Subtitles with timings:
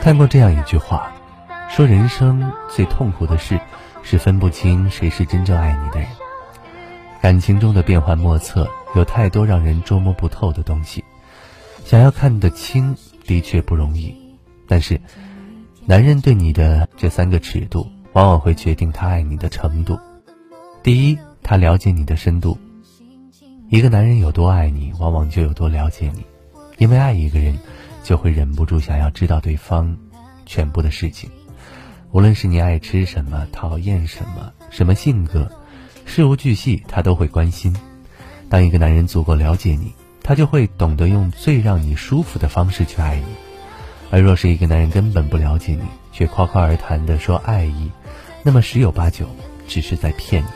[0.00, 1.12] 看过这样一句话，
[1.68, 3.60] 说人生最痛苦的事
[4.02, 6.08] 是分不清谁是真正爱你的人。
[7.20, 11.04] 感情中的变幻莫测，有太多让人捉摸不透的东西，
[11.84, 12.96] 想要看得清
[13.26, 14.16] 的确不容易。
[14.66, 14.98] 但是，
[15.84, 20.00] 男人对你的这三个尺度，往往会决定他爱你的程度。
[20.82, 22.56] 第一，他了解你的深度。
[23.70, 26.24] 一个男人有多爱你，往往就有多了解你，
[26.78, 27.58] 因为爱一个人，
[28.02, 29.94] 就会忍不住想要知道对方
[30.46, 31.30] 全部的事情，
[32.10, 35.52] 无论是你爱吃什么、讨厌什么、什么性格，
[36.06, 37.76] 事无巨细他都会关心。
[38.48, 43.26] 当一个男人足够了解你，他就会懂得用最让你舒服的方式去爱你。
[44.10, 47.90] 而若是一个男人根本不了解你，却夸夸而谈的说爱意，
[48.42, 49.28] 那么十有八九
[49.66, 50.48] 只是在骗你。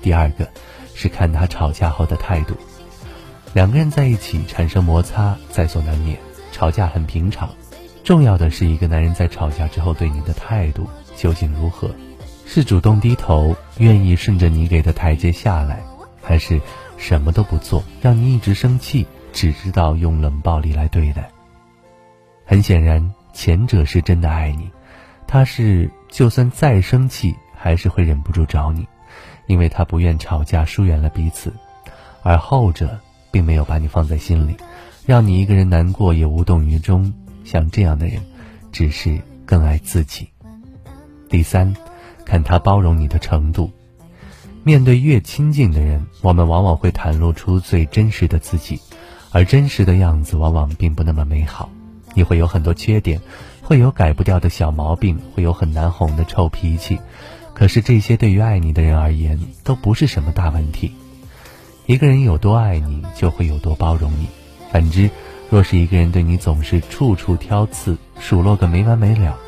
[0.00, 0.48] 第二个。
[0.96, 2.56] 是看他吵架后的态度。
[3.52, 6.18] 两个人在一起产生摩擦在所难免，
[6.52, 7.50] 吵架很平常。
[8.02, 11.90] 重要的是一个男人在吵架之后对你的态度究竟如何？
[12.46, 15.82] 是主动低头，愿意顺着你给的台阶下来，
[16.22, 16.60] 还是
[16.96, 21.28] 什么都不做，让你一直生气，只知道用冷暴力来对待？
[22.46, 24.70] 很显然，前者是真的爱你，
[25.26, 28.86] 他是就算再生气，还是会忍不住找你。
[29.46, 31.52] 因为他不愿吵架，疏远了彼此，
[32.22, 32.98] 而后者
[33.30, 34.56] 并没有把你放在心里，
[35.06, 37.12] 让你一个人难过也无动于衷。
[37.44, 38.20] 像这样的人，
[38.72, 40.28] 只是更爱自己。
[41.28, 41.74] 第三，
[42.24, 43.70] 看他包容你的程度。
[44.64, 48.80] 面对越亲近的人，我们往往会袒露出最真实的自己，
[49.30, 51.70] 而真实的样子往往并不那么美好。
[52.14, 53.20] 你会有很多缺点，
[53.62, 56.98] 会有改不掉的小毛病，会有很难哄的臭脾气。
[57.58, 60.92] 可是这些对于爱你的人而言都不是什么大问题。
[61.86, 64.26] 一个人有多爱你，就会有多包容你。
[64.70, 65.08] 反之，
[65.48, 69.38] 若是一个人对你总是处处挑刺，数落个没完没了，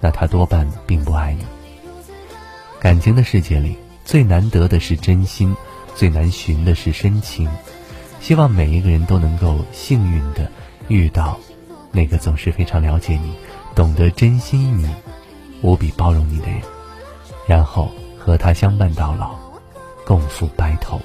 [0.00, 1.44] 那他多半并不爱你。
[2.78, 5.56] 感情的世界里，最难得的是真心，
[5.96, 7.50] 最难寻的是深情。
[8.20, 10.48] 希望每一个人都能够幸运的
[10.86, 11.36] 遇到
[11.90, 13.32] 那个总是非常了解你、
[13.74, 14.88] 懂得珍惜你、
[15.62, 16.60] 无比包容你的人。
[17.46, 19.36] 然后和他相伴到老，
[20.04, 21.00] 共赴白头。